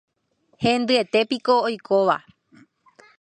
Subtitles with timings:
[0.63, 2.17] Hendyetépiko oikóva.